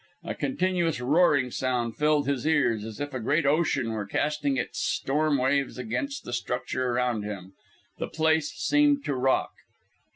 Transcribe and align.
A 0.23 0.33
continuous 0.33 0.99
roaring 0.99 1.51
sound 1.51 1.95
filled 1.95 2.27
his 2.27 2.47
ears, 2.47 2.83
as 2.85 2.99
if 2.99 3.13
a 3.13 3.19
great 3.19 3.45
ocean 3.45 3.91
were 3.91 4.07
casting 4.07 4.57
its 4.57 4.79
storm 4.79 5.37
waves 5.37 5.77
against 5.77 6.23
the 6.23 6.33
structure 6.33 6.89
around 6.89 7.21
him. 7.21 7.53
The 7.99 8.07
place 8.07 8.51
seemed 8.51 9.05
to 9.05 9.13
rock. 9.13 9.51